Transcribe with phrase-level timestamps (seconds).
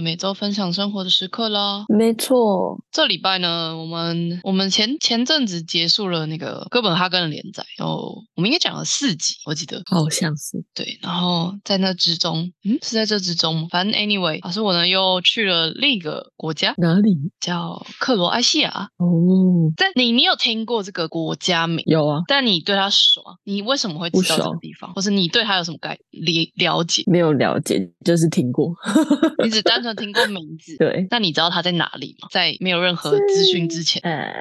[0.00, 1.84] 每周分享生活的时刻啦。
[1.88, 9.82] 没错，这礼拜呢，我们我们前前阵子结束了那个哥本哈根的连载，然后我们应该讲了四集，我记得。
[9.86, 10.64] 好像是。
[10.74, 13.68] 对，然后在那之中，嗯，是在这之中吗？
[13.70, 17.16] 反正 anyway，老师我呢又去了另一个国家，哪里？
[17.40, 18.88] 叫克罗埃西亚。
[18.98, 21.82] 哦，但你你有听过这个国家名？
[21.86, 23.36] 有啊，但你对它熟吗？
[23.44, 27.02] 你为什么会知道这个地方，或是你对它有什么概了了解？
[27.06, 28.74] 没有了解，就是听过。
[29.44, 30.76] 你只单纯听过名字。
[30.78, 32.28] 对，那你知道他在哪里吗？
[32.30, 34.32] 在没有任何资讯之前，呃，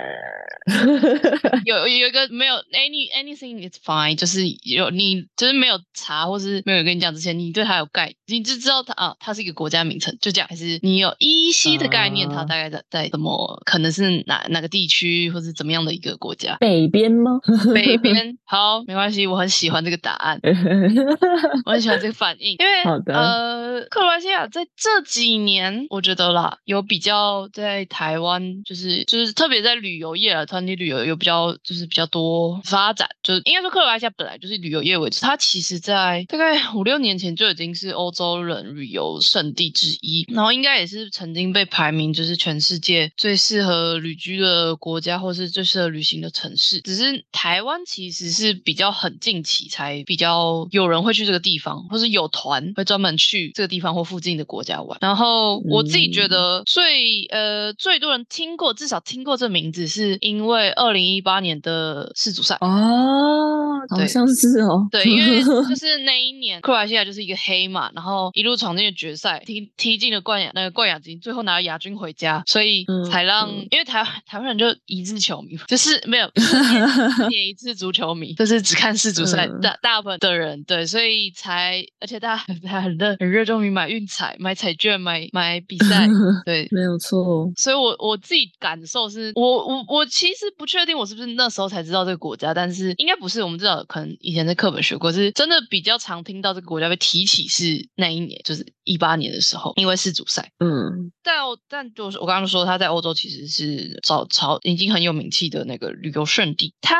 [1.66, 16.58] 有有有一个没有 any anything is fine，就是有你就是没有查或是没有跟你讲之前，你对他有概，你就知道他啊，他是一个国家名称，就这样，还是你有依稀的概念，它啊大概在在什么，可能是哪哪个地区或是怎么样的一个国家？
[16.60, 17.40] 北边吗？
[17.74, 20.40] 北边好，没关系，我很喜欢这个答案。
[21.66, 46.82] 我很喜欢这个反应，因为好的呃，克罗埃西亚在这几年，我觉得啦，有比较在台湾，就是就是特别在旅游业啊，团体旅游有比较就是比较多发展，就应该说克罗埃西亚本来就是旅游业为主，它其实在大概五六年前就已经是欧洲人旅游胜地之一，然后应该也是曾经被排名就是全世界最适合旅居的国家，或是最适合旅行的城市。
[46.82, 54.98] 只是台湾其实是比较很近期才比较有人会去这个地方，或是有团会专门去这个地方或附近的国家玩。
[55.02, 55.27] 然后
[55.70, 62.56] 我自己觉得最、呃最多人听过，至少听过这名字，是因为二零一八年的世足赛。
[62.62, 64.88] 哦，好对像是哦。
[64.92, 86.08] 对，因为 就是那一年，克罗埃西亚就是一个黑马，然后一路闯进了决赛，踢踢进了冠亚那个冠亚军，最后拿了亚军回家，所以嗯才让、嗯因为台台湾人就一致球迷，就是没有四 年一次足球迷，就是只看世足赛，嗯大大部分的人对，所以才而且大家大家很热很热衷于买运彩、买彩券、买 买比赛，
[86.46, 87.52] 对，没有错。
[87.56, 100.52] 所以我我自己感受是，我我我其实不确定我是不是那时候才知道这个国家，但是应该不是，我们知道可能以前在课本学过，是真的比较常听到这个国家被提起是那一年，就是一八年的时候，因为世足赛。
[100.60, 106.74] 嗯，但我但就是我刚刚说他在欧洲其实是早朝已经很有名气的那个旅游胜地。
[106.82, 106.96] 他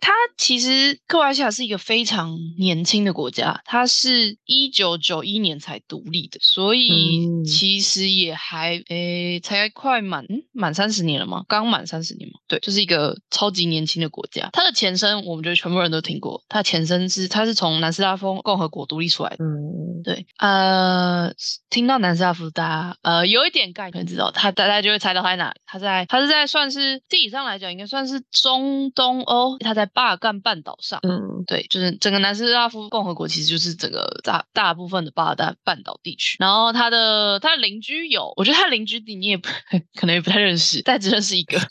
[0.00, 11.44] 他其实克罗埃西亚是一个非常年轻的国家，它是一九九一年才独立的，所以嗯其实也还诶才快满嗯满三十年了吗？
[11.48, 12.38] 刚满三十年吗？
[12.46, 14.48] 对，就是一个超级年轻的国家。
[14.52, 19.36] 它的前身我们觉得全部人都听过，它的前身是它是从南斯拉夫共和国独立出来的。
[19.44, 21.32] 嗯，对，呃，
[21.70, 25.60] 听到南斯拉夫，大家呃有一点概念知道，他大家就会猜到他在哪里。
[25.66, 31.00] 他在他是在算是地理上来讲，应该算是中东欧，他在巴尔干半岛上。
[31.02, 36.36] 嗯，对，就是整个南斯拉夫共和国，其实就是整个大大部分的巴尔干半岛地区。
[36.38, 39.48] 然后它的他的邻居有，我觉得他的邻居你也不
[39.94, 41.58] 可能也不太认识，但只认识一个。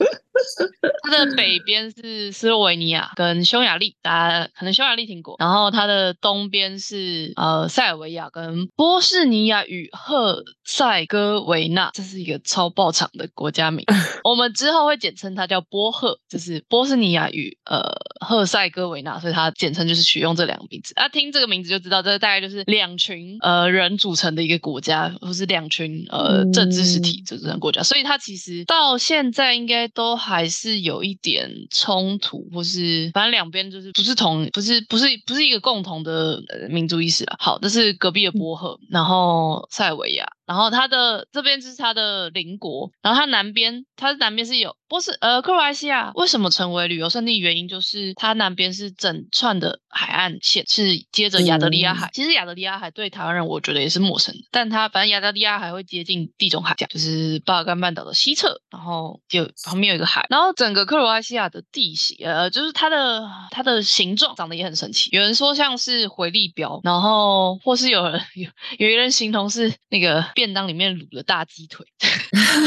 [1.10, 5.36] 它的北边是斯洛维尼亚跟匈牙利，大家可能匈牙利听过。
[5.40, 13.84] 然后它的东边是呃塞尔维亚跟波士尼亚与赫塞哥维纳，这是一个超爆长的国家名。
[14.24, 17.82] 我们之后会简称它叫波赫，就是波斯尼亚与呃
[18.28, 20.94] 赫塞哥维纳，所以它简称就是取用这两个名字。
[20.98, 27.82] 啊，听这个名字就知道，这大概就是两群呃人组成的一个国家，或是两群呃政治实体组成的国家。
[27.82, 37.38] 所以它其实到现在应该都还是有一点冲突，或是反正两边就是不是同，不是不是不是一个共同的呃民族意识啊。
[37.40, 40.28] 好，这是隔壁的波赫，然后塞尔维亚。
[40.48, 47.38] 然后它的这边就是它的邻国，然后它南边，它南边是有波斯呃克罗埃西亚为什么成为旅游胜地？
[47.38, 52.10] 原因就是它南边是整串的海岸线，是接着亚得里亚海。
[52.14, 65.10] 其实亚得里亚海对台湾人我觉得也是陌生的，但它反正亚得里亚海会接近地中海，就是巴尔干半岛的西侧，然后就旁边有一个海，然后整个克罗埃西亚的地形，呃，就是它的它的形状长得也很神奇。
[65.12, 71.88] 有人说像是回力镖，然后或是有人有有一人形容是那个便当里面卤的大鸡腿。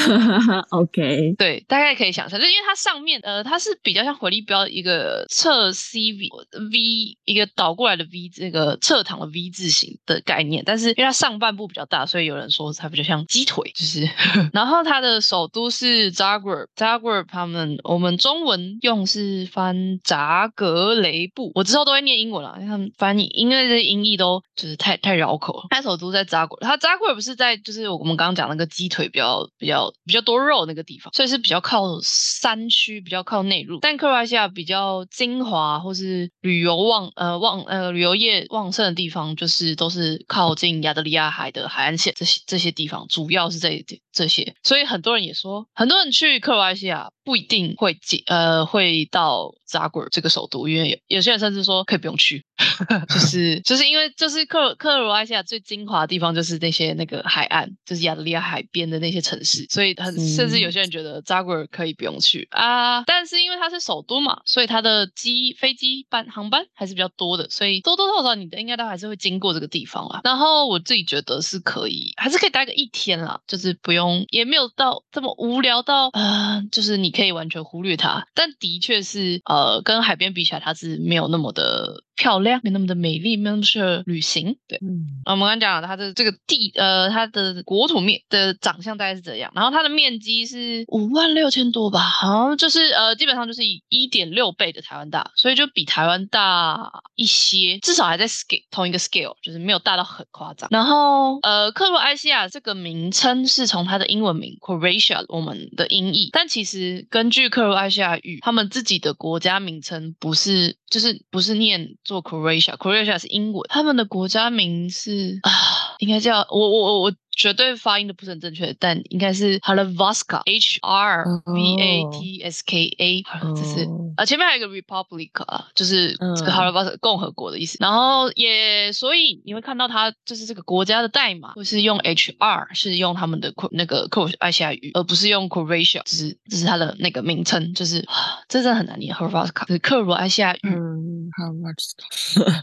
[0.70, 6.28] OK，对，大概可以想象，就因为它上面呃，它是比较像回力标一个侧 C V
[6.72, 14.08] V 一个倒过来的 V 这个侧躺的 V 字形的概念，但是因为它上半部比较大，所以有人说它比较像鸡腿，就是。
[14.52, 25.66] 然后它的首都是 Zagreb，Zagreb 他们我们中文用是翻扎格雷布，我之后都会念英文啦，因为他们翻译因为这音译都就是太太绕口了。
[25.70, 33.78] 它首都在扎格，它扎格不是在就是我们刚刚讲那个鸡腿比较比较比较多肉那个地方，所以是比较靠山区，比较靠内陆。
[33.80, 44.54] 但克罗埃西亚比较精华或是旅游旺呃旺呃旅游业旺盛的地方，就是都是靠近亚得里亚海的海岸线这些这些地方，主要是这一点这些。
[44.62, 52.44] 所以很多人也说，很多人去克罗埃西亚不一定会进呃会到扎古尔这个首都，因为有有些人甚至说可以不用去，
[53.08, 63.02] 就是就是因为就是克克罗埃西亚最精华的地方就是那些那个海岸，就是亚得里亚海边的那些城市，所以很甚至有些人觉得扎古尔可以不用去啊。
[63.04, 70.20] 但是因为它是首都嘛，所以它的机飞机班航班还是比较多的，所以多多少少你的应该都还是会经过这个地方啦。
[70.24, 73.99] 然后我自己觉得是可以，还是可以待个一天啦，就是不用
[74.30, 78.26] 也没有到这么无聊到呃，就是你可以完全忽略它。
[78.34, 82.02] 但的确是呃，跟海边比起来，它是没有那么的。
[82.20, 84.54] 漂亮，没那么的美丽，没那么适合旅行。
[84.68, 100.68] 对，嗯啊，我们刚刚讲了它的这个地，呃，它的国土面的长相大概是这样，然后它的面积是五万六千多吧，好像就是呃，基本上就是以一点六倍的台湾大，所以就比台湾大一些，至少还在 scale 同一个 scale，就是没有大到很夸张。
[100.70, 111.96] 然后呃，克罗埃西亚这个名称是从它的英文名 Croatia 我们的音译，但其实根据克罗埃西亚语，他们自己的国家名称不是，就是不是念。
[112.10, 123.22] 做 Croatia，Croatia 是英文，他们的国家名是啊，应该叫我我我我绝对发音的不是很正确，但应该是 Hrvatska，H R V A T S K A，
[123.56, 123.88] 这是
[124.18, 127.78] 啊前面还有一个 Republic 啊，就是这个 Hrvatska 共和国的意思。
[127.80, 138.06] 然后也所以你会看到它就是这个国家的代码，或是用 H R 是用他们的那个克罗埃西亚语，而不是用 Croatia，就是这是它的那个名称，就是
[138.50, 140.60] 这真的很难念 Hrvatska，是克罗埃西亚语。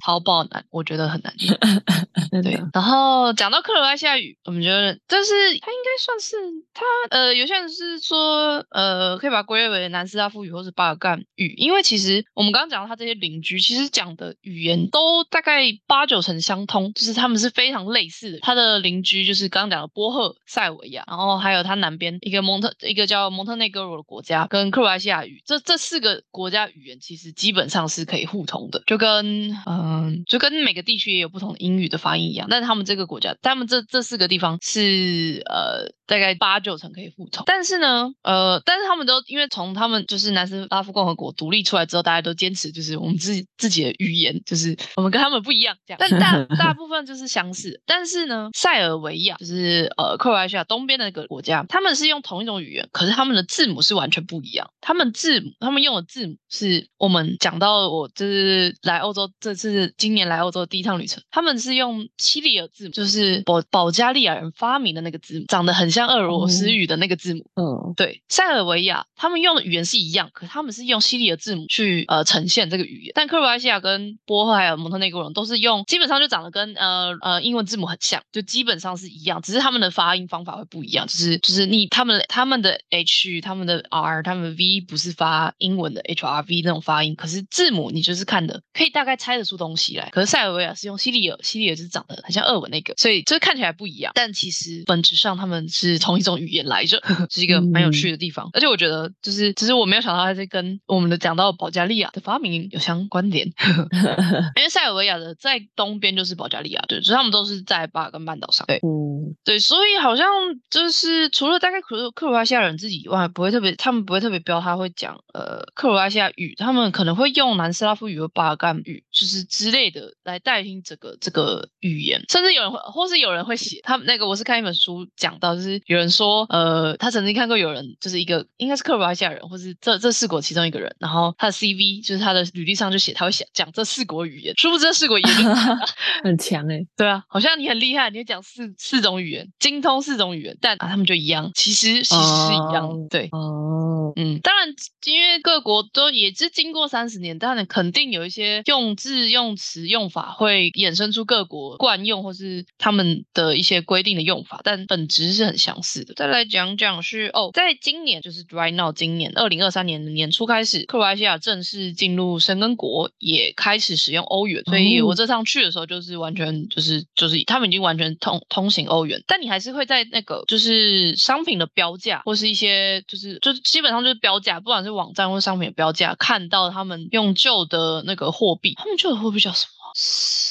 [0.06, 1.58] 超 爆难，我觉得很难念。
[2.44, 6.36] 对，然后讲到克罗埃西亚语，我们觉得，但是他应该算是
[6.74, 18.40] 他呃，有些人是说呃，可以把归类为南斯拉夫语或是巴尔干语，因为其实我们刚刚讲到他这些邻居，其实讲的语言都大概八九成相通，就是他们是非常类似的。
[18.42, 47.82] 他的邻居就是刚刚讲的波赫、塞维亚，然后还有他南边一个蒙特一个叫蒙特内哥罗的国家，跟克罗埃西亚语，这这四个国家语言其实基本上是可以互通的，就跟嗯，就跟每个地区也有不同的英语的发音一样，但是他们这个国家，他们这这四个地方是呃大概八九成可以互通，但是呢，呃，但是他们都因为从他们就是南斯拉夫共和国独立出来之后，大家都坚持就是我们自己自己的语言，就是我们跟他们不一样这样，但大 大部分就是相似。
[47.86, 54.70] 但是呢，塞尔维亚就是呃克罗埃西亚东边的那个国家，他们是用同一种语言，可是他们的字母是完全不一样。
[54.80, 67.50] 他们字母，他们用的字母是我们讲到我就是来欧洲这次今年来欧洲的第一趟旅程，他们是用西里尔字母，就是保保加利亚人发明的那个字母，长得很像俄罗斯语的那个字母。
[67.56, 73.12] 嗯，对，塞尔维亚他们用的语言是一样，可他们是用西里尔字母去呃呈现这个语言。
[73.16, 90.10] 但克罗埃西亚跟波赫还有蒙特内哥人都是用，基本上就长得跟呃呃英文字母很像，就基本上是一样，只是他们的发音方法会不一样，就是就是你他们他们的 H、他们的 R、他们的 V 不是发英文的 H R V 那种发音，可是字母你就是看的可以大概猜得出东西来。
[90.12, 98.50] 可是塞尔维亚是用西里尔，西里尔就是长得很像俄文那个，所以就是看起来不一样，但其实本质上他们是同一种语言来着，是一个蛮有趣的地方。
[98.54, 103.46] 而且我觉得就是其实我没有想到它是跟我们的讲到保加利亚的发明有相关联，
[104.58, 108.78] 因为塞尔维亚的在东边就是保加利亚，对，所以他们都是在巴尔干半岛上，对。
[108.84, 110.26] 嗯对，所以好像
[110.70, 135.56] 就是除了大概克克罗埃西亚人自己以外，不会特别，他们不会特别标他会讲呃克罗埃西亚语，他们可能会用南斯拉夫语和巴尔干语，就是之类的来代替这个这个语言，甚至有人会，或是有人会写他们那个，我是看一本书讲到，就是有人说呃他曾经看过有人就是一个应该是克罗埃西亚人，或是这这四国其中一个人，然后他的 CV 就是他的履历上就写他会写讲这四国语言，殊不知这四国语言
[136.24, 143.30] 很强哎，对啊，好像你很厉害，你会讲四四种语言，精通四种语言，但啊他们就一样，其实其实是一样，哦对。
[143.32, 144.74] 哦，嗯，当然，
[145.06, 156.14] 因为各国都也是经过三十年，当然肯定有一些用字、用词、用法会衍生出各国惯用或是他们的一些规定的用法，但本质是很相似的。
[156.14, 165.08] 再来讲讲是哦，在今年就是 right now，今年二零二三年的年初开始，克罗埃西亚正式进入申根国，也开始使用欧元，所以哦。
[165.08, 179.77] 我这趟去的时候就是完全就是就是他们已经完全通通行欧元，但你还是会在那个就是商品的标价或是一些就是就是基本上就是标价，不管是网站或商品的标价，看到他们用旧的那个货币，他们旧的货币叫什么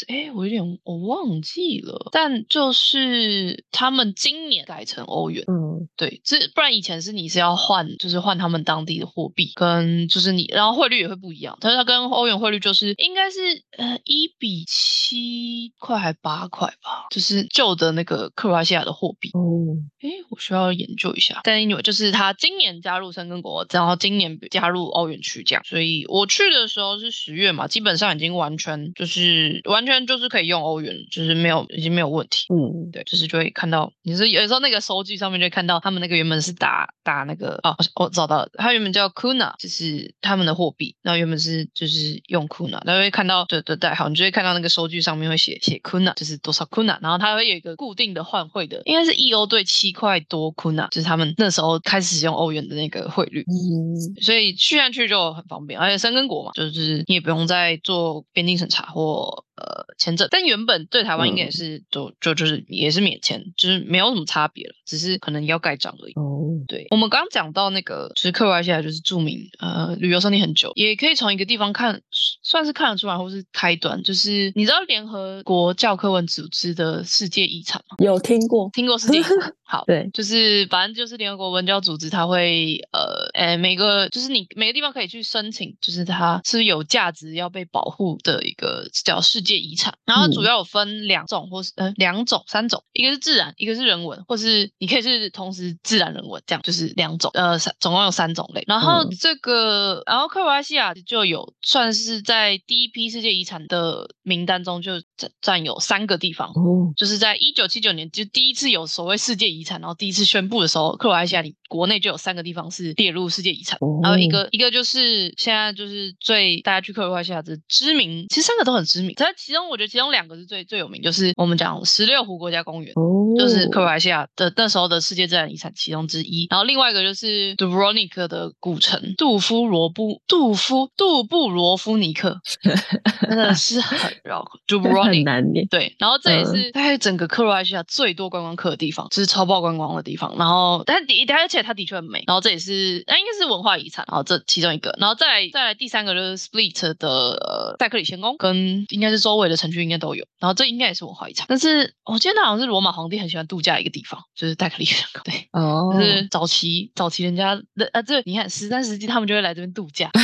[0.09, 11.57] 哎，我有点我忘记了，但就是他们今年改成欧元，嗯，对，这不然以前是你是要换，就是换他们当地的货币，跟就是你，然后汇率也会不一样。
[11.61, 13.38] 但是它跟欧元汇率就是应该是
[13.76, 19.31] 呃一比七块还八块吧，就是旧的那个克罗埃西亚的货币。
[19.35, 21.41] 哦，哎，我需要研究一下。
[21.45, 32.47] 但因为就是他今年加入申根国，然后今年加入欧元区这样，所以我去的时候是十月嘛，基本上已经完全就是完全就是可以用欧元，就是没有已经没有问题。
[32.49, 53.45] 嗯，对，就是就会看到，你是有时候那个收据上面就会看到他们那个原本是打打那个哦，我找到了，它原本叫 Kuna，就是他们的货币，然后原本是就是用 Kuna，然后会看到对对代号，你就会看到那个收据上面会写写 Kuna，就是多少 Kuna，然后它会有一个固定的换汇的，应该是 E 欧兑七块多 Kuna，就是他们那时候开始使用欧元的那个汇率。
[53.47, 60.29] 嗯，所以去上去就很方便，而且申根国嘛，就是你也不用再做边境审查或 for 呃签证。
[60.31, 66.13] 但原本对台湾应该也是就就就是也是免签，就是没有什么差别了，只是可能要盖章而已。
[66.15, 72.01] 哦，对，我们刚刚讲到那个，就是克罗埃西亚就是著名呃旅游胜地很久，也可以从一个地方看，
[72.43, 77.97] 算是看得出来，或是开端，就是你知道联合国教科文组织的世界遗产吗？
[78.05, 79.35] 有听过，听过世界遗产？
[79.69, 89.97] 好，对，就是反正就是联合国文教组织，它会呃，诶，每个就是你每个地方可以去申请，就是它是有价值要被保护的一个叫世界遗产。
[90.05, 98.62] 然后主要有分两种，或是呃两种、三种，一个是自然，一个是人文，或是你可以是同时自然人文，这样就是两种，呃，三总共有三种类。
[98.67, 106.49] 然后嗯这个，然后克罗埃西亚就有算是在第一批世界遗产的名单中就占占有三个地方。
[106.50, 122.93] 哦，就是在一九七九年，就第一次有所谓世界遗产，然后第一次宣布的时候，克罗埃西亚里国内就有三个地方是列入世界遗产，哦然后一个一个就是现在就是最大家去克罗埃西亚的知名，其实三个都很知名，但其中我觉得其中两个是最最有名，就是我们讲十六湖国家公园。
[122.97, 132.40] 哦，就是克罗埃西亚的那时候的世界自然遗产其中之一，然后另外一个就是 Dubrovnik 的古城杜夫罗布杜夫杜布罗夫尼克，
[133.28, 140.35] 真的是很绕口 很，Dubrovnik 难念，对，然后这也嗯是大概整个克罗埃西亚最多观光客的地方，就是超爆观光的地方。
[140.38, 142.25] 然后，但的而且它的确很美。
[142.26, 144.05] 然后这也是，那应该是文化遗产。
[144.09, 150.25] 然后这其中一个，然后再来再来第三个就是 Split 的呃戴克里仙宫，跟应该是周围的城区应该都有。
[150.38, 151.47] 然后这应该也是文化遗产。
[151.49, 154.87] 但是我记得那好像是罗马皇帝很喜欢度假的一个地方，就是戴克里。
[155.25, 155.49] 对。
[155.50, 160.09] 哦，就是早期早期人家的啊，这你看十三世纪他们就会来这边度假，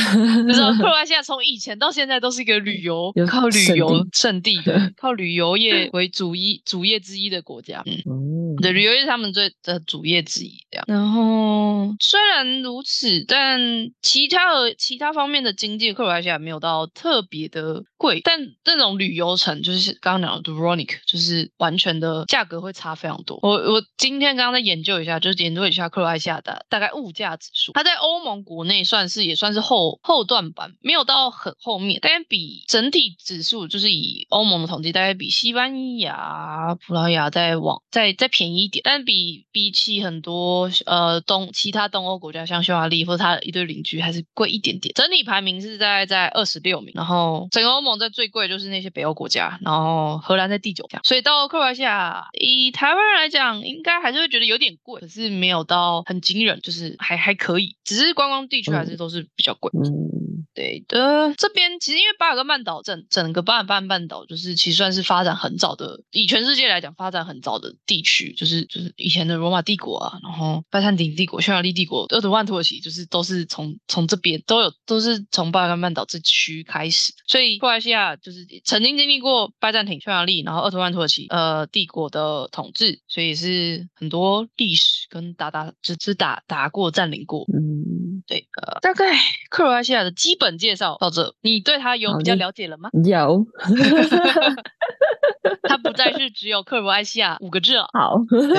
[0.47, 7.83] 就是克罗埃西亚从以前到现在都是一个旅游有靠旅游胜地圣地的， 靠旅游业为主一主业之一的国家。
[7.85, 10.57] 嗯，嗯，对，旅游业是他们最的主业之一。
[10.71, 13.59] 这样，然后虽然如此，但
[14.01, 23.37] 其他的其他方面的经济，克罗埃西亚没有到特别的贵，但这种旅游城就是刚刚讲的 Dubrovnik，就是完全的价格会差非常多。
[23.43, 44.93] 我我今天刚刚在研究一下，就是研究一下克罗埃西亚的大概物价指数，它在欧盟国内算是也算是后后段版，没有到很后面，但比整体指数就是以欧盟的统计，大概比西班牙、葡萄牙再往再再便宜一点，但比比起很多呃东其他东欧国家，像匈牙利或者它的一堆邻居，还是贵一点点。
[44.95, 51.01] 整体排名是在在二十六名，然后整个欧盟在最贵就是那些北欧国家，然后荷兰在第九，这样。
[51.03, 59.71] 所以到克罗埃西亚，以台湾人来讲，应该还是会觉得有点贵，可是没有到很惊人，就是还还可以，只是观光地区还是都是比较贵。
[59.73, 59.83] 嗯，
[60.53, 87.83] 对的，这边其实因为巴尔干半岛整整个巴尔干半岛就是其实算是发展很早的，以全世界来讲发展很早的地区，就是就是以前的罗马帝国啊，然后拜占庭帝国、匈牙利帝国、鄂图曼土耳其，就是都是从从这边都有都是从巴尔干半岛这区开始，所以克罗西亚就是曾经经历过拜占庭、匈牙利，然后鄂图曼土耳其呃帝国的统治，所以是很多历史跟打打只是打打过占领过，嗯，
[88.27, 89.05] 对，呃，大概
[89.49, 92.89] 克罗埃西亚的基本介绍到这，你对它有比较了解了吗？
[93.05, 93.45] 有，
[95.67, 97.87] 它不再是只有克罗埃西亚五个字了。
[97.93, 98.15] 好，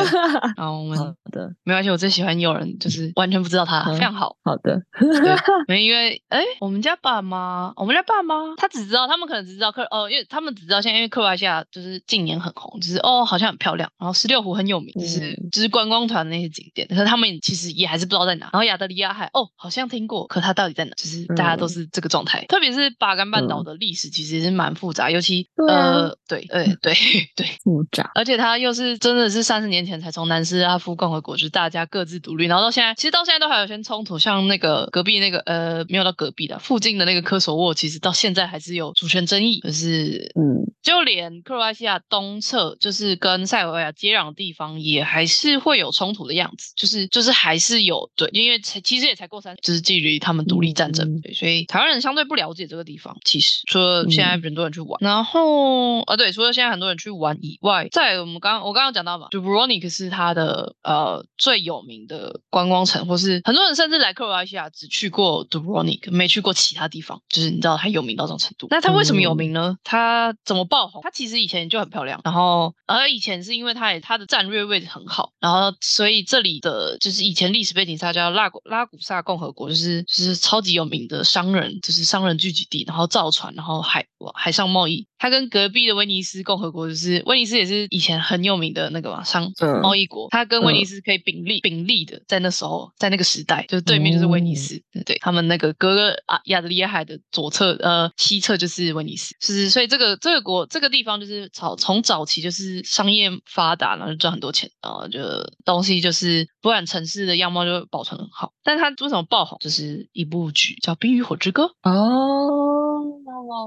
[0.56, 4.36] 然后我们好的，没关系，我最喜欢有人就是完全不知道他，嗯非常好。
[4.44, 4.80] 好的，
[5.68, 18.48] 没因为哎，我们家爸妈，我们家爸妈，他只知道，他们可能只知道克哦，因为他们只知道现在因为克罗埃西亚就是近年很红，就是哦好像很漂亮，然后十六湖很有名，就是、嗯就是观光团那些景点，可是他们其实也还是不知道在哪。
[18.52, 20.92] 然后亚得里亚海哦好像听过，可它到底在哪？
[20.96, 22.44] 就是大家都嗯是这个状态。
[22.48, 26.44] 特别是巴干半岛嗯的历史其实也是蛮复杂，尤其呃的，对。
[26.46, 26.94] 对对
[27.36, 28.10] 对，复杂。
[28.14, 68.66] 而且他又是真的是三十年前才从南斯拉夫共和国，就是大家各自独立，然后到现在，其实到现在都还有些冲突，像那个隔壁那个呃，没有到隔壁的，附近的那个科索沃，其实到现在还是有主权争议，可是嗯，就连克罗埃西亚东侧，就是跟塞尔维亚接壤的地方，也还是会有冲突的样子，就是就是还是有对，因为才其实也才过三，就是距离他们独立战争，嗯对，所以台湾人相对不了解这个地方，其实除了现在嗯很多人去玩，然后啊对，除了现在很多人去玩以外，在我们刚我刚刚讲到嘛，Dubrovnik 是它的呃最有名的观光城，或是很多人甚至来克罗埃西亚只去过 Dubrovnik，没去过其他地方，就是你知道它有名到这种程度。
[68.70, 69.76] 那它为什么有名呢？
[69.84, 71.00] 它怎么爆红？
[71.02, 85.06] 它其实以前就很漂亮，然后而以前是因为它也它的战略位置很好，然后所以这里的就是以前历史背景是它叫拉古拉古萨共和国，就是就是超级有名的商人，就是商人聚集地，然后造船，然后海海上贸易。
[85.18, 105.20] 它跟隔壁的威尼斯共和国，就是威尼斯也是以前很有名的那个嘛商嗯贸易国，它跟威尼斯可以并立并立的，在那时候在那个时代，就是对面就是威尼斯，对对，他们那个隔个啊亚得里亚海的左侧呃西侧就是威尼斯，是所以这个这个国这个地方就是早从早期就是商业发达，然后就赚很多钱，然后就
[105.64, 108.54] 东西就是不然城市的样貌就保存很好。
[108.62, 109.58] 但它为什么爆红？
[109.60, 111.64] 就是一部剧叫《冰与火之歌》。
[111.82, 113.04] 哦，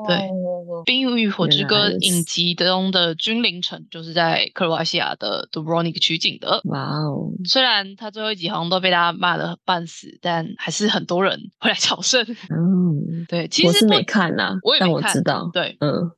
[0.07, 0.15] 对
[0.83, 6.59] 《冰与火之歌影集中的君临城就是在克罗埃西亚的 Dubrovnik 取景的。
[6.65, 12.23] 哇哦，虽然他最后一集好像都被大家骂得半死，但还是很多人会来朝圣。
[12.49, 16.09] 嗯，对，其实没看呐，但我也没看我知道，对，嗯，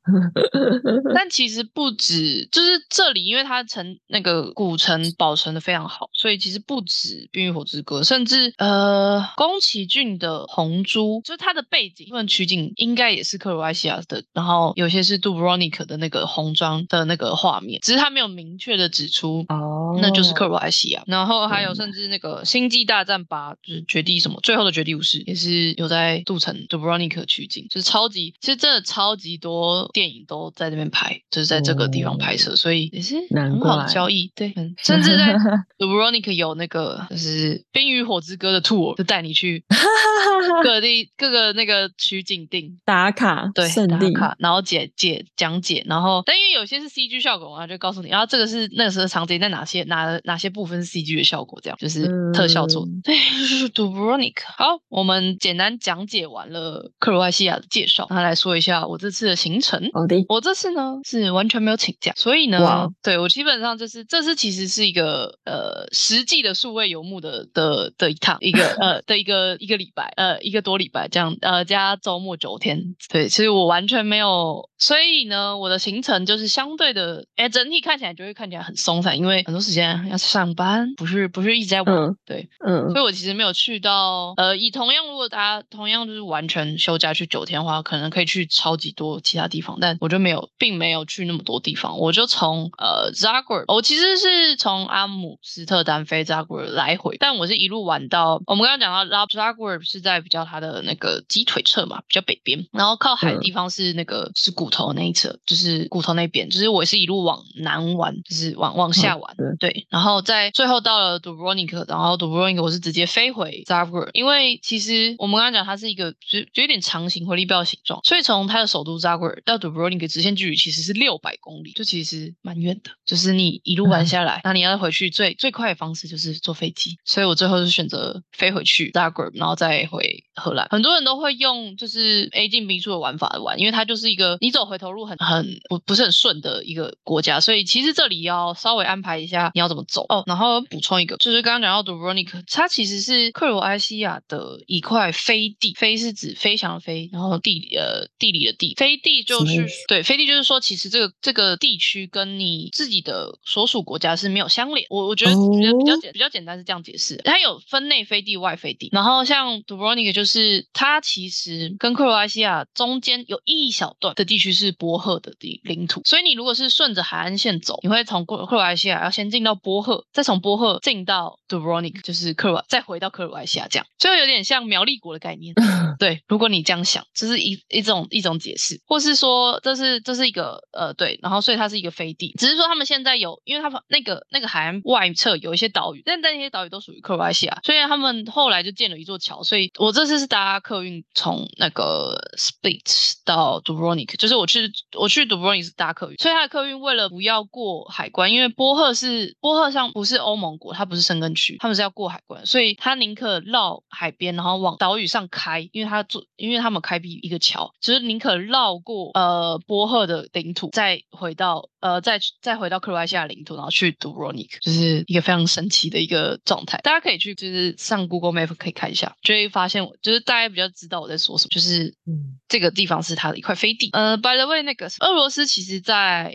[1.14, 19.44] 但 其实不止，就是这里，因为它城那个古城保存的非常好，所以其实不止《冰与火之歌》，甚至呃宫崎骏的《红猪》，就是它的背景部分取景应该也是克罗埃西亚的，然后有些是杜布罗尼克的那个红妆的那个画面，只是他没有明确的指出。
[19.48, 35.34] 哦，那就是克罗埃西亚，然后还有嗯甚至那个《星际大战八》，就是绝地什么最后的绝地武士，也是有在杜城 Dubrovnik 取景，就是超级，其实真的超级多电影都在这边拍，就是在这个地方拍摄，所以也是难很好的怪交易，对，嗯 甚至在
[35.76, 39.64] Dubrovnik 有那个就是《冰与火之歌》的 tour，就带你去
[40.62, 52.90] 各地各个那个取景地，打卡对，打卡，然后解解讲解，然后但因为有些是 CG 效果嘛，就告诉你，然后这个是那个时候场景在哪些哪哪些部分是 CG 的效果，这样就是特效做的。
[52.92, 54.34] 嗯 对，就是 Dubrovnik。
[54.56, 59.90] 好，我们简单讲解完了克罗埃西亚的介绍，那来说一下我这次的行程。
[59.94, 82.90] 好的，我这次呢是完全没有请假，所以呢，对我基本上就是这次其实是一个呃实际的数位游牧的的的一趟，一个呃的一个一个礼拜，呃一个多礼拜这样，呃加周末九天，对，其实我完全没有，所以呢我的行程就是相对的，哎整体看起来就会看起来很松散，因为很多时间要上班，不是不是一直在玩，嗯对，嗯。
[82.90, 122.90] 所以我其实没有去到，呃，以同样如果大家同样就是完全休假去九天的话，可能可以去超级多其他地方，但我就没有，并没有去那么多地方，我就从呃 Zagreb，我其实是从阿姆斯特丹飞 Zagreb 来回，但我是一路玩到我们刚刚讲到 Zagreb 是在比较它的那个鸡腿侧嘛，比较北边，然后靠海的地方是那个、是骨头那一侧，就是骨头那边，就是我是一路往南玩，就是往往下玩，的对，然后在最后到了 Dubrovnik，然后 Dubrovnik 我是直接飞回 Zagreb，因为其实我们刚刚讲它是一个就就有点长形回力镖的形状，所以从它的首都 Zagreb 到 Dubrovnik 直线距离其实是六百公里，就其实蛮远的。
[123.04, 130.66] 就是你一路玩下来，那你要回去最最快的方式就是是坐飞机，所以我最后是选择飞回去 Zagreb，然后再回荷兰。
[130.70, 140.24] 很多人都会用就是 A 进 B 出的玩法来玩，因为它就是一个你走回头路很很不不是很顺的一个国家，所以其实这里要稍微安排一下你要怎么走哦。
[140.26, 154.86] 然后补充一个，就是刚刚讲到 Dubrovnik，它其实是克罗埃西亚的一块飞地，飞是指飞翔的飞，然后地呃地理的地，飞地就是对飞地就是说，其实这个这个地区跟你自己的所属国家是没有相连。
[154.90, 158.88] 我我觉得哦比较比较简比较简单是这样解释，它有分内飞地、外飞地。
[158.92, 160.29] 然后像 Dubrovnik 就是
[160.72, 175.54] 它其实跟克罗埃西亚中间有一小段的地区是波赫的地领土，所以你如果是顺着海岸线走，你会从克克罗埃西亚要先进到波赫，再从波赫进到 Dubrovnik，就是克罗再回到克罗埃西亚这样，就有点像苗栗国的概念。
[175.98, 216.78] 对，如果你这样想，这是一一种一种解释，或是说这是这是一个呃对，然后所以它是一个飞地，只是说他们现在有，因为他们那个那个海岸外侧有一些岛屿，但但那些岛屿都属于克罗埃西亚，虽然他们后来就建了一座桥，所以我这次是搭客运从那个 Split 到 Dubrovnik，就是我去我去 Dubrovnik 是搭客运，所以它的客运为了不要过海关，因为波赫是波赫上不是欧盟国，它不是申根区，他们是要过海关，所以他宁可绕海边，然后往岛屿上开，因为他做，因为他们开辟一个桥，就是宁可绕过呃波赫的领土，再回到呃再再回到克罗埃西亚领土，然后去 Dubrovnik，就是一个非常神奇的一个状态。
[216.82, 223.90] 大家可以去就是上 Google Map 可以看一下，就会发现我就是大家比较知道我在说什么，就是嗯这个地方是它的一块飞地。
[223.92, 226.34] 呃，by the way，那个俄罗斯其实在。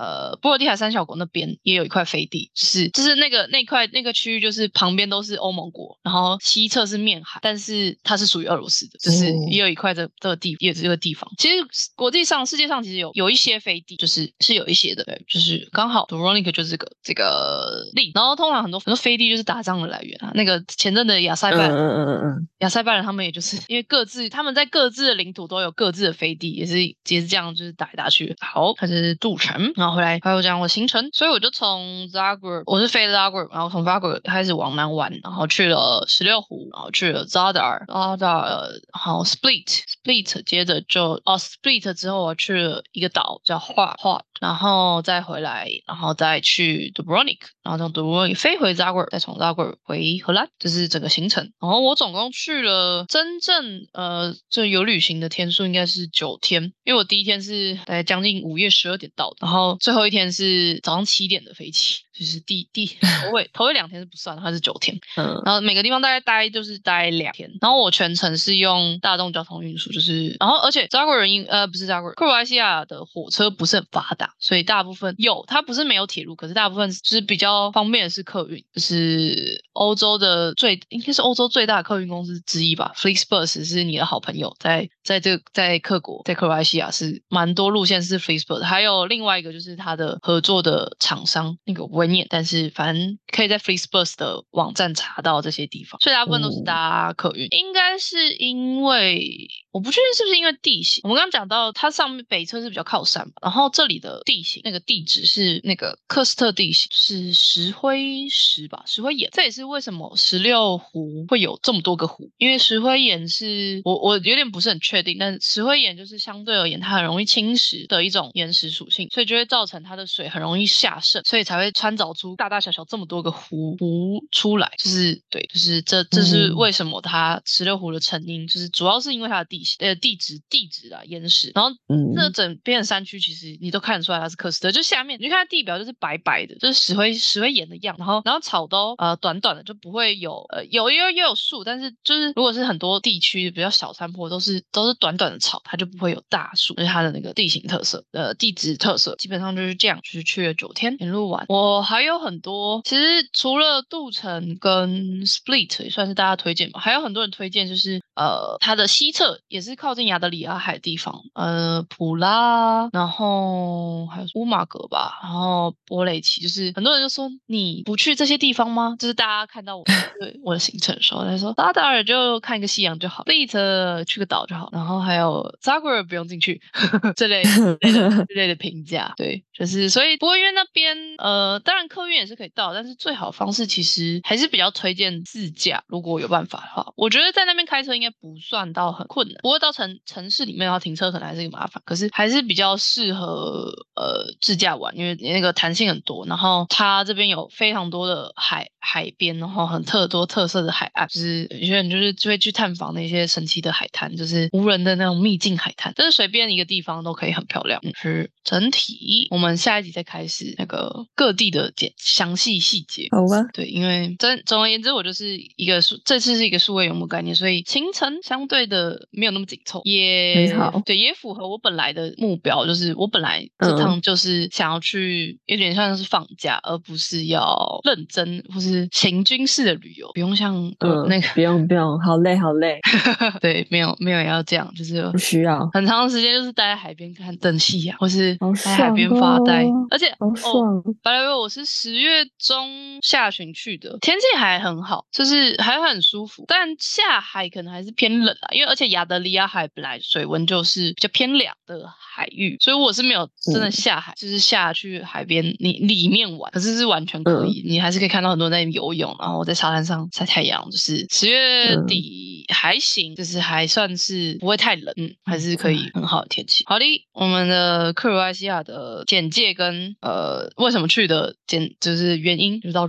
[0.00, 11.30] 呃，波罗的海三小国那边也有一块飞地，就是就是那个那块那个区域，就是旁边都是欧盟国，然后西侧是面海，但是它是属于俄罗斯的，就是哦也有一块这这个地，也是这个地方。
[11.36, 11.56] 其实
[11.94, 20.32] 国际上世界上其实有有一些飞地，就是是有一些的，对，就是刚好 Dubrovnik 就是这个这个例，然后通常很多很多飞地就是打仗的来源啊。
[20.34, 28.34] 那个前阵的亚塞拜嗯嗯嗯嗯嗯，亚塞拜人他们也就是因为各自他们在各自的领土都有各自的飞地，也是也是这样，就是打来打去。
[28.40, 49.76] 好，它是杜城，然后回来还有讲我行程，所以我就从 Zagreb，我是飞 Zagreb，然后从 Zagreb 开始往南玩，然后去了十六湖，然后去了 Zadar，Zadar，然后 Split，Split，接着就哦 Split 之后我去了一个岛叫 Hot Hot，然后再回来，然后再去 Dubrovnik，然后从 Dubrovnik 飞回 Zagreb，再从 Zagreb
[49.82, 51.52] 回荷兰，这是整个行程。
[51.60, 62.84] 然后我总共去了真正呃，这有旅行的天数应该是九天，因为我第一天是大概将近午夜十二点到的，然后最后一天是早上七点的飞机，就是第第
[63.24, 64.98] 头尾头尾两天是不算的，它是九天。
[65.16, 65.40] 嗯。
[65.44, 96.62] 然后每个地方大概待就是待两天，然后我全程是用大众交通运输，就是然后而且扎国人因呃不是扎国人，克罗埃西亚的火车不是很发达，所以大部分有它不是没有铁路，可是大部分就是比较方便的是客运，就是欧洲的最应该是欧洲最大的客运公司之一吧，Flixbus 是你的好朋友，在在这个在克国在克罗埃西亚是蛮多路线是 Flixbus，还有另外一个就是它的合作的厂商那个我不会念，但是反正可以在 Flixbus 的网站查到这些地方，所以大部分都是哦。
[96.70, 126.56] 搭客运，应该是因为我不确定是不是因为地形，我们刚刚讲到它上面北侧是比较靠山嘛，然后这里的地形那个地址是那个克斯特地形，是石灰石吧，石灰岩，这也是为什么十六湖会有这么多个湖，因为石灰岩是我我有点不是很确定，但石灰岩就是相对而言它很容易侵蚀的一种岩石属性，所以就会造成它的水很容易下渗，所以才会穿凿出大大小小这么多个湖湖出来，就是对，就是这这是嗯。
[126.56, 132.14] 为什么它十六湖的成因，就是主要是因为它的地形呃地质地质啊岩石，然后嗯。
[132.14, 151.46] 这整片的山区其实你都看得出来它是喀斯特，就下面你就看它地表就是白白的，就是石灰石灰岩的样，然后然后草都呃短短的，就不会有呃有也有也有树，但是就是如果是很多地区比较小山坡都是都是短短的草，它就不会有大树，这是它的那个地形特色呃地质特色，基本上就是这样，就是去了九天沿路玩。
[151.48, 168.96] 我还有很多，其实除了杜城跟 Split 也算是大家推荐吧，还有很多人推荐就是呃它的西侧也是靠近亚得里亚海的地方，呃普拉，然后还有乌马格吧，然后波雷奇，就是很多人就说你不去这些地方吗？
[168.98, 169.84] 就是大家看到我
[170.20, 176.60] 对我的行程的时候，他说拉达尔就看一个夕阳就好，Split 去个岛就好，然后还有 Zagreb 不用进去
[177.16, 207.80] 这类这类的 这类的评价，对，就是所以不过因为那边呃，当然客运也是可以到，但是最好方式其实还是比较推荐自驾，如果有办法的话，我觉得在那边开车应该不算到很困难，不过到城城市里面要停车可能还是一个麻烦，可是还是比较适合呃自驾玩，因为那个弹性很多，然后它这边有非常多的海海边，然后很特多特色的海岸，就是有些人就是就会去探访那些神奇的海滩，就是无人的那种秘境海滩，就是随便一个地方都可以很漂亮。
[207.94, 213.08] 是整体，我们下一集再开始那个各地的简详细细节。
[213.10, 232.78] 好吧，对，因为真总而言之，我就是一个数，这次是一个数位游牧概念，所以行程相对的没有那么紧凑，也好对，也符合我本来的目标，就是我本来这嗯趟就是想要去，有点像是放假，而不是要认真或是行军式的旅游，不用像、呃嗯，那个不用不用，好累好累，
[233.40, 240.36] 对，没有没有要这样，就是不需要，很长时间就是待在海边看灯夕阳，或是在海边发呆哦，而且好哦。
[240.36, 262.28] 爽，白来我是十月中下旬去的，天气还很好，就是还很舒服，但下海可能还是偏冷啊，因为而且亚得里亚海本来水温就是比较偏凉的海域，所以我是没有真的嗯下海，就是下去海边你里面玩，可是是完全可以，你还是可以看到很多人在游泳，然后在沙滩上晒太阳，就是十月嗯底。
[262.52, 266.64] 还行，就是还算是不会太冷，嗯，还是可以很好的天气。
[266.66, 272.88] 好的，我们的克罗埃西亚的简介跟呃为什么去的简就是原因就到